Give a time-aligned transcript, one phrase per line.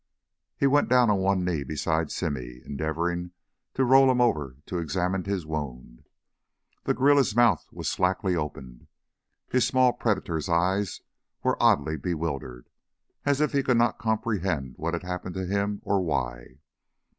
[0.57, 3.33] He went down on one knee beside Simmy, endeavoring
[3.75, 6.07] to roll him over to examine his wound.
[6.85, 8.87] The guerrilla's mouth was slackly open,
[9.49, 11.01] his small, predator's eyes
[11.43, 12.67] were oddly bewildered,
[13.25, 16.57] as if he could not comprehend what had happened to him or why.